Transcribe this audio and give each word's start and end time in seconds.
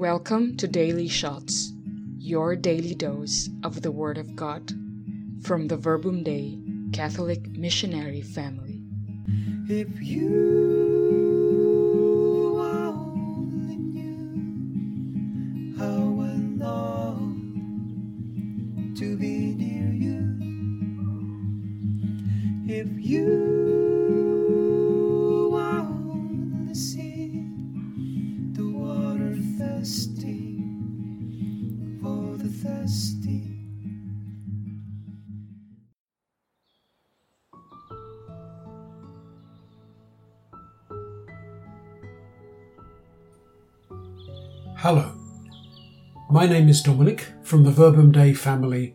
Welcome 0.00 0.56
to 0.56 0.66
Daily 0.66 1.08
Shots, 1.08 1.74
your 2.16 2.56
daily 2.56 2.94
dose 2.94 3.50
of 3.62 3.82
the 3.82 3.92
Word 3.92 4.16
of 4.16 4.34
God 4.34 4.72
from 5.42 5.68
the 5.68 5.76
Verbum 5.76 6.22
Dei 6.22 6.58
Catholic 6.90 7.50
Missionary 7.50 8.22
Family. 8.22 8.80
If 9.68 10.00
you 10.00 10.30
only 12.62 13.76
how 15.76 15.84
long 16.64 17.34
to 18.96 19.18
be 19.18 19.54
near 19.54 19.92
you. 19.92 20.38
If 22.74 22.88
you 23.04 23.59
thirsty. 32.62 33.42
Hello, 44.76 45.12
my 46.28 46.46
name 46.46 46.68
is 46.68 46.82
Dominic 46.82 47.28
from 47.42 47.64
the 47.64 47.70
Verbum 47.70 48.12
Dei 48.12 48.34
family 48.34 48.94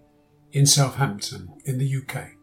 in 0.51 0.67
Southampton 0.67 1.51
in 1.65 1.79
the 1.79 1.95
UK. 1.95 2.33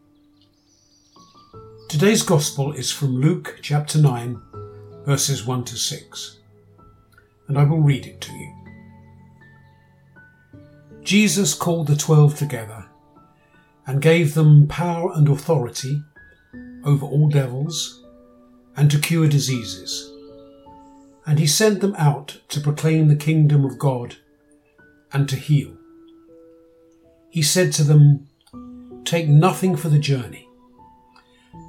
Today's 1.87 2.23
Gospel 2.23 2.73
is 2.73 2.91
from 2.91 3.21
Luke 3.21 3.59
chapter 3.61 3.97
9, 3.97 4.41
verses 5.05 5.45
1 5.45 5.63
to 5.65 5.77
6, 5.77 6.39
and 7.47 7.57
I 7.57 7.63
will 7.63 7.79
read 7.79 8.05
it 8.05 8.19
to 8.21 8.31
you. 8.33 8.42
Jesus 11.13 11.53
called 11.53 11.85
the 11.85 11.95
twelve 11.95 12.35
together 12.35 12.87
and 13.85 14.01
gave 14.01 14.33
them 14.33 14.67
power 14.67 15.11
and 15.13 15.29
authority 15.29 16.01
over 16.85 17.05
all 17.05 17.29
devils 17.29 18.03
and 18.75 18.89
to 18.89 18.97
cure 18.97 19.27
diseases 19.27 20.11
and 21.27 21.37
he 21.37 21.45
sent 21.45 21.81
them 21.81 21.93
out 21.99 22.39
to 22.47 22.59
proclaim 22.59 23.09
the 23.09 23.15
kingdom 23.15 23.63
of 23.63 23.77
God 23.77 24.15
and 25.11 25.29
to 25.29 25.35
heal. 25.35 25.77
He 27.29 27.43
said 27.43 27.73
to 27.73 27.83
them, 27.83 28.27
Take 29.05 29.27
nothing 29.27 29.75
for 29.75 29.89
the 29.89 29.99
journey, 29.99 30.49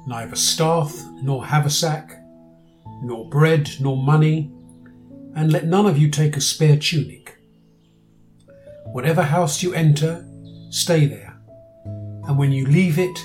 neither 0.07 0.35
staff, 0.35 0.99
nor 1.21 1.45
haversack, 1.45 2.19
nor 3.03 3.29
bread, 3.29 3.69
nor 3.79 3.95
money, 3.95 4.51
and 5.35 5.51
let 5.51 5.67
none 5.67 5.85
of 5.85 5.99
you 5.99 6.09
take 6.09 6.35
a 6.35 6.41
spare 6.41 6.77
tunic. 6.77 7.34
Whatever 8.95 9.23
house 9.23 9.61
you 9.61 9.73
enter, 9.73 10.25
stay 10.69 11.05
there, 11.05 11.37
and 11.83 12.37
when 12.37 12.53
you 12.53 12.65
leave 12.65 12.97
it, 12.97 13.19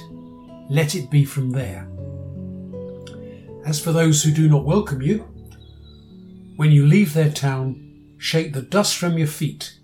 let 0.68 0.96
it 0.96 1.08
be 1.12 1.24
from 1.24 1.50
there. 1.50 1.88
As 3.64 3.78
for 3.78 3.92
those 3.92 4.20
who 4.20 4.32
do 4.32 4.48
not 4.48 4.64
welcome 4.64 5.00
you, 5.00 5.18
when 6.56 6.72
you 6.72 6.84
leave 6.84 7.14
their 7.14 7.30
town, 7.30 8.16
shake 8.18 8.52
the 8.52 8.62
dust 8.62 8.96
from 8.96 9.16
your 9.16 9.28
feet 9.28 9.78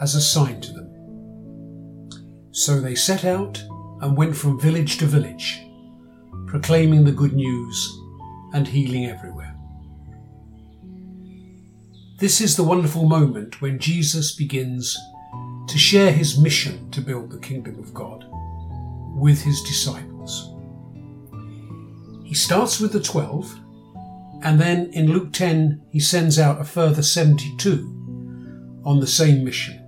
as 0.00 0.14
a 0.14 0.20
sign 0.20 0.60
to 0.60 0.72
them. 0.72 2.48
So 2.52 2.80
they 2.80 2.94
set 2.94 3.24
out 3.24 3.60
and 4.00 4.16
went 4.16 4.36
from 4.36 4.60
village 4.60 4.98
to 4.98 5.06
village, 5.06 5.60
proclaiming 6.46 7.02
the 7.02 7.10
good 7.10 7.32
news 7.32 7.98
and 8.54 8.68
healing 8.68 9.06
everywhere. 9.06 9.56
This 12.20 12.40
is 12.40 12.54
the 12.54 12.62
wonderful 12.62 13.06
moment 13.06 13.60
when 13.60 13.80
Jesus 13.80 14.36
begins 14.36 14.96
to 15.68 15.78
share 15.78 16.12
his 16.12 16.38
mission 16.38 16.90
to 16.90 17.00
build 17.00 17.30
the 17.30 17.38
kingdom 17.38 17.78
of 17.78 17.94
God 17.94 18.24
with 19.14 19.42
his 19.42 19.62
disciples. 19.62 20.54
He 22.24 22.34
starts 22.34 22.80
with 22.80 22.92
the 22.92 23.00
twelve 23.00 23.58
and 24.42 24.60
then 24.60 24.90
in 24.92 25.12
Luke 25.12 25.32
10, 25.32 25.80
he 25.90 26.00
sends 26.00 26.38
out 26.38 26.60
a 26.60 26.64
further 26.64 27.02
72 27.02 28.80
on 28.84 28.98
the 28.98 29.06
same 29.06 29.44
mission. 29.44 29.78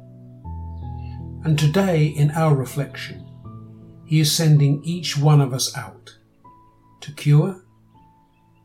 And 1.45 1.59
today, 1.59 2.07
in 2.07 2.31
our 2.31 2.55
reflection, 2.55 3.27
he 4.07 4.21
is 4.21 4.31
sending 4.31 4.83
each 4.85 5.19
one 5.19 5.41
of 5.41 5.53
us 5.53 5.77
out 5.77 6.17
to 7.01 7.13
cure, 7.13 7.65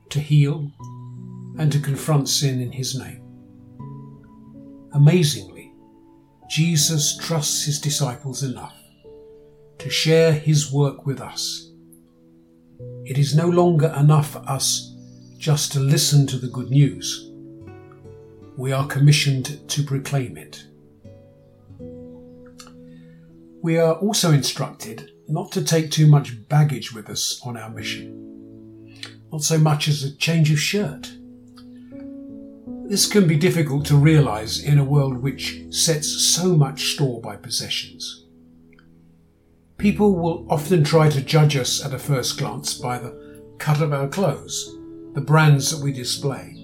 to 0.09 0.19
heal, 0.19 0.71
and 1.57 1.71
to 1.71 1.79
confront 1.79 2.29
sin 2.29 2.61
in 2.61 2.71
his 2.71 2.97
name. 2.97 3.23
Amazingly, 4.93 5.58
Jesus 6.49 7.15
trusts 7.15 7.65
his 7.65 7.79
disciples 7.79 8.41
enough 8.41 8.75
to 9.77 9.87
share 9.87 10.33
his 10.33 10.71
work 10.71 11.05
with 11.05 11.21
us. 11.21 11.69
It 13.05 13.19
is 13.19 13.35
no 13.35 13.47
longer 13.47 13.93
enough 13.95 14.31
for 14.31 14.39
us 14.49 14.95
just 15.37 15.71
to 15.73 15.79
listen 15.79 16.25
to 16.25 16.37
the 16.37 16.47
good 16.47 16.71
news. 16.71 17.31
We 18.57 18.71
are 18.71 18.87
commissioned 18.87 19.69
to 19.69 19.83
proclaim 19.83 20.37
it. 20.37 20.65
We 23.61 23.77
are 23.77 23.93
also 23.93 24.31
instructed 24.31 25.11
not 25.27 25.51
to 25.51 25.63
take 25.63 25.91
too 25.91 26.07
much 26.07 26.47
baggage 26.49 26.91
with 26.91 27.11
us 27.11 27.39
on 27.45 27.57
our 27.57 27.69
mission, 27.69 29.03
not 29.31 29.43
so 29.43 29.59
much 29.59 29.87
as 29.87 30.03
a 30.03 30.15
change 30.15 30.51
of 30.51 30.59
shirt. 30.59 31.11
This 32.89 33.05
can 33.05 33.27
be 33.27 33.37
difficult 33.37 33.85
to 33.85 33.95
realise 33.95 34.63
in 34.63 34.79
a 34.79 34.83
world 34.83 35.19
which 35.19 35.61
sets 35.69 36.07
so 36.07 36.57
much 36.57 36.93
store 36.93 37.21
by 37.21 37.35
possessions. 37.35 38.25
People 39.77 40.15
will 40.15 40.47
often 40.49 40.83
try 40.83 41.07
to 41.09 41.21
judge 41.21 41.55
us 41.55 41.85
at 41.85 41.93
a 41.93 41.99
first 41.99 42.39
glance 42.39 42.73
by 42.73 42.97
the 42.97 43.43
cut 43.59 43.79
of 43.79 43.93
our 43.93 44.07
clothes 44.07 44.75
the 45.13 45.21
brands 45.21 45.69
that 45.69 45.83
we 45.83 45.91
display, 45.93 46.55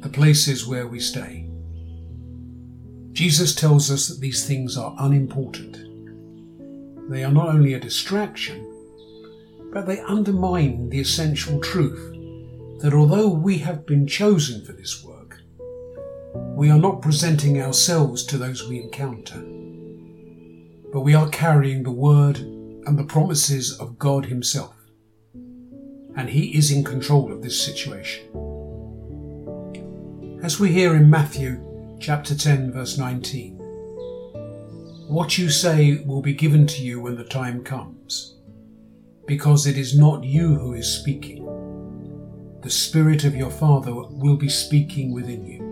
the 0.00 0.08
places 0.08 0.66
where 0.66 0.86
we 0.86 0.98
stay. 0.98 1.46
Jesus 3.12 3.54
tells 3.54 3.90
us 3.90 4.08
that 4.08 4.20
these 4.20 4.46
things 4.46 4.78
are 4.78 4.96
unimportant. 4.98 5.76
They 7.10 7.22
are 7.22 7.32
not 7.32 7.48
only 7.48 7.74
a 7.74 7.80
distraction, 7.80 8.66
but 9.74 9.86
they 9.86 10.00
undermine 10.00 10.88
the 10.88 11.00
essential 11.00 11.60
truth 11.60 12.12
that 12.80 12.94
although 12.94 13.28
we 13.28 13.58
have 13.58 13.86
been 13.86 14.06
chosen 14.06 14.64
for 14.64 14.72
this 14.72 15.04
work, 15.04 15.13
we 16.54 16.70
are 16.70 16.78
not 16.78 17.02
presenting 17.02 17.60
ourselves 17.60 18.24
to 18.24 18.38
those 18.38 18.68
we 18.68 18.80
encounter, 18.80 19.42
but 20.92 21.00
we 21.00 21.14
are 21.14 21.28
carrying 21.28 21.82
the 21.82 21.90
word 21.90 22.38
and 22.38 22.98
the 22.98 23.04
promises 23.04 23.78
of 23.78 23.98
God 23.98 24.26
Himself 24.26 24.74
and 26.16 26.30
He 26.30 26.56
is 26.56 26.70
in 26.70 26.84
control 26.84 27.32
of 27.32 27.42
this 27.42 27.60
situation. 27.60 28.24
As 30.42 30.60
we 30.60 30.72
hear 30.72 30.94
in 30.94 31.10
Matthew 31.10 31.60
chapter 32.00 32.34
10, 32.34 32.72
verse 32.72 32.98
19, 32.98 33.56
what 35.08 35.38
you 35.38 35.50
say 35.50 36.02
will 36.06 36.22
be 36.22 36.34
given 36.34 36.66
to 36.68 36.82
you 36.82 37.00
when 37.00 37.16
the 37.16 37.24
time 37.24 37.64
comes, 37.64 38.36
because 39.26 39.66
it 39.66 39.76
is 39.76 39.98
not 39.98 40.24
you 40.24 40.54
who 40.54 40.74
is 40.74 40.86
speaking. 40.86 41.40
The 42.62 42.70
Spirit 42.70 43.24
of 43.24 43.34
your 43.36 43.50
Father 43.50 43.92
will 43.92 44.36
be 44.36 44.48
speaking 44.48 45.12
within 45.12 45.44
you. 45.44 45.63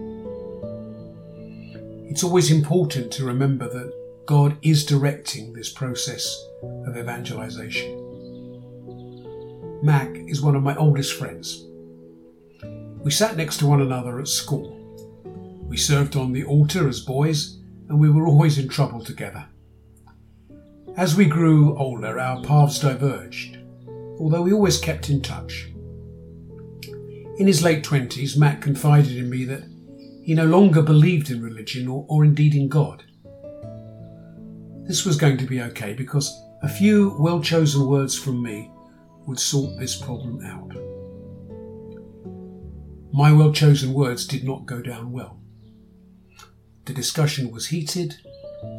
It's 2.12 2.22
always 2.22 2.50
important 2.50 3.10
to 3.14 3.24
remember 3.24 3.66
that 3.70 3.90
God 4.26 4.58
is 4.60 4.84
directing 4.84 5.54
this 5.54 5.72
process 5.72 6.46
of 6.84 6.94
evangelization. 6.94 7.90
Mac 9.82 10.14
is 10.28 10.42
one 10.42 10.54
of 10.54 10.62
my 10.62 10.76
oldest 10.76 11.14
friends. 11.14 11.64
We 13.02 13.10
sat 13.10 13.38
next 13.38 13.56
to 13.60 13.66
one 13.66 13.80
another 13.80 14.20
at 14.20 14.28
school. 14.28 14.78
We 15.62 15.78
served 15.78 16.14
on 16.14 16.34
the 16.34 16.44
altar 16.44 16.86
as 16.86 17.00
boys, 17.00 17.56
and 17.88 17.98
we 17.98 18.10
were 18.10 18.26
always 18.26 18.58
in 18.58 18.68
trouble 18.68 19.02
together. 19.02 19.46
As 20.98 21.16
we 21.16 21.24
grew 21.24 21.78
older, 21.78 22.20
our 22.20 22.42
paths 22.42 22.78
diverged, 22.78 23.56
although 24.18 24.42
we 24.42 24.52
always 24.52 24.76
kept 24.76 25.08
in 25.08 25.22
touch. 25.22 25.70
In 27.38 27.46
his 27.46 27.62
late 27.62 27.82
twenties, 27.82 28.36
Mac 28.36 28.60
confided 28.60 29.16
in 29.16 29.30
me 29.30 29.46
that 29.46 29.64
he 30.22 30.34
no 30.34 30.46
longer 30.46 30.82
believed 30.82 31.30
in 31.30 31.42
religion 31.42 31.88
or, 31.88 32.06
or 32.08 32.24
indeed 32.24 32.54
in 32.54 32.68
God. 32.68 33.04
This 34.86 35.04
was 35.04 35.16
going 35.16 35.36
to 35.38 35.46
be 35.46 35.60
okay 35.62 35.94
because 35.94 36.32
a 36.62 36.68
few 36.68 37.16
well 37.18 37.40
chosen 37.40 37.86
words 37.86 38.16
from 38.16 38.42
me 38.42 38.70
would 39.26 39.38
sort 39.38 39.78
this 39.78 39.96
problem 39.96 40.44
out. 40.44 40.72
My 43.12 43.32
well 43.32 43.52
chosen 43.52 43.92
words 43.92 44.26
did 44.26 44.44
not 44.44 44.66
go 44.66 44.80
down 44.80 45.12
well. 45.12 45.40
The 46.84 46.92
discussion 46.92 47.50
was 47.50 47.66
heated 47.66 48.16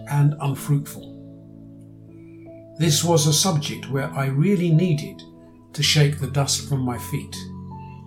and 0.10 0.36
unfruitful. 0.42 1.13
This 2.80 3.04
was 3.04 3.28
a 3.28 3.34
subject 3.34 3.90
where 3.90 4.10
I 4.12 4.25
really 4.28 4.72
needed 4.72 5.22
to 5.74 5.84
shake 5.84 6.19
the 6.19 6.28
dust 6.28 6.68
from 6.68 6.81
my 6.81 6.98
feet 6.98 7.36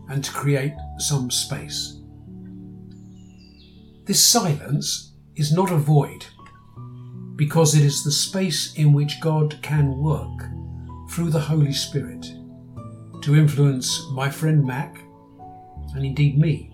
and 0.08 0.24
to 0.24 0.32
create 0.32 0.74
some 0.98 1.30
space. 1.30 1.95
This 4.06 4.24
silence 4.24 5.14
is 5.34 5.52
not 5.52 5.72
a 5.72 5.76
void 5.76 6.26
because 7.34 7.74
it 7.74 7.82
is 7.82 8.04
the 8.04 8.12
space 8.12 8.72
in 8.74 8.92
which 8.92 9.20
God 9.20 9.58
can 9.62 9.98
work 9.98 10.44
through 11.10 11.30
the 11.30 11.40
Holy 11.40 11.72
Spirit 11.72 12.24
to 13.22 13.34
influence 13.34 14.06
my 14.12 14.30
friend 14.30 14.64
Mac 14.64 15.00
and 15.96 16.06
indeed 16.06 16.38
me 16.38 16.70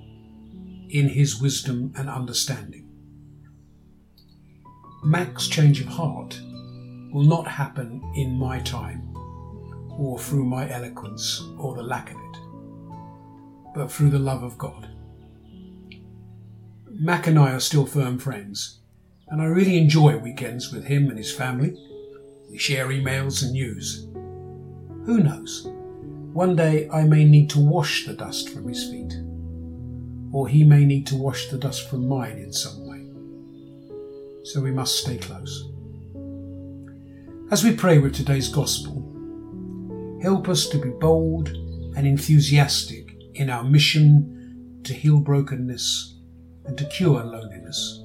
in 0.90 1.08
his 1.08 1.40
wisdom 1.40 1.94
and 1.96 2.10
understanding. 2.10 2.86
Mac's 5.02 5.48
change 5.48 5.80
of 5.80 5.86
heart 5.86 6.38
will 7.14 7.24
not 7.24 7.48
happen 7.48 8.02
in 8.14 8.38
my 8.38 8.58
time 8.58 9.08
or 9.98 10.18
through 10.18 10.44
my 10.44 10.68
eloquence 10.68 11.42
or 11.58 11.74
the 11.74 11.82
lack 11.82 12.10
of 12.10 12.18
it, 12.18 12.36
but 13.74 13.90
through 13.90 14.10
the 14.10 14.18
love 14.18 14.42
of 14.42 14.58
God. 14.58 14.90
Mac 17.04 17.26
and 17.26 17.36
I 17.36 17.50
are 17.50 17.58
still 17.58 17.84
firm 17.84 18.16
friends, 18.16 18.78
and 19.26 19.42
I 19.42 19.46
really 19.46 19.76
enjoy 19.76 20.18
weekends 20.18 20.72
with 20.72 20.84
him 20.84 21.08
and 21.08 21.18
his 21.18 21.34
family. 21.34 21.76
We 22.48 22.58
share 22.58 22.86
emails 22.90 23.42
and 23.42 23.50
news. 23.50 24.06
Who 25.04 25.18
knows? 25.18 25.66
One 26.32 26.54
day 26.54 26.88
I 26.90 27.02
may 27.02 27.24
need 27.24 27.50
to 27.50 27.58
wash 27.58 28.06
the 28.06 28.12
dust 28.12 28.50
from 28.50 28.68
his 28.68 28.88
feet, 28.88 29.14
or 30.32 30.46
he 30.46 30.62
may 30.62 30.84
need 30.84 31.04
to 31.08 31.16
wash 31.16 31.48
the 31.48 31.58
dust 31.58 31.90
from 31.90 32.06
mine 32.06 32.38
in 32.38 32.52
some 32.52 32.86
way. 32.86 33.04
So 34.44 34.60
we 34.60 34.70
must 34.70 35.00
stay 35.00 35.18
close. 35.18 35.70
As 37.50 37.64
we 37.64 37.74
pray 37.74 37.98
with 37.98 38.14
today's 38.14 38.48
Gospel, 38.48 39.02
help 40.22 40.48
us 40.48 40.68
to 40.68 40.78
be 40.78 40.90
bold 40.90 41.48
and 41.96 42.06
enthusiastic 42.06 43.16
in 43.34 43.50
our 43.50 43.64
mission 43.64 44.80
to 44.84 44.94
heal 44.94 45.18
brokenness 45.18 46.11
and 46.64 46.76
to 46.78 46.84
cure 46.86 47.22
loneliness. 47.22 48.02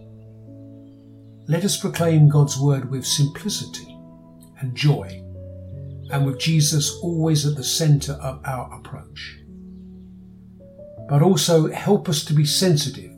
Let 1.47 1.63
us 1.63 1.77
proclaim 1.77 2.27
God's 2.27 2.59
word 2.59 2.89
with 2.89 3.05
simplicity 3.05 3.97
and 4.59 4.75
joy, 4.75 5.23
and 6.11 6.25
with 6.25 6.39
Jesus 6.39 6.99
always 7.01 7.45
at 7.45 7.55
the 7.55 7.63
centre 7.63 8.13
of 8.13 8.41
our 8.45 8.73
approach. 8.77 9.39
But 11.07 11.21
also 11.21 11.71
help 11.71 12.09
us 12.09 12.25
to 12.25 12.33
be 12.33 12.45
sensitive 12.45 13.11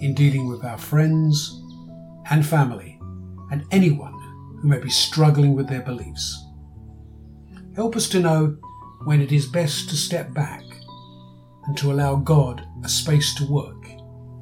in 0.00 0.14
dealing 0.14 0.48
with 0.48 0.64
our 0.64 0.78
friends 0.78 1.60
and 2.30 2.46
family 2.46 2.98
and 3.50 3.64
anyone 3.70 4.14
who 4.60 4.68
may 4.68 4.78
be 4.78 4.90
struggling 4.90 5.54
with 5.54 5.68
their 5.68 5.82
beliefs. 5.82 6.44
Help 7.74 7.96
us 7.96 8.08
to 8.10 8.20
know 8.20 8.56
when 9.04 9.20
it 9.20 9.32
is 9.32 9.46
best 9.46 9.88
to 9.88 9.96
step 9.96 10.32
back 10.32 10.62
and 11.66 11.76
to 11.78 11.90
allow 11.90 12.16
God 12.16 12.62
a 12.84 12.88
space 12.88 13.34
to 13.36 13.50
work 13.50 13.79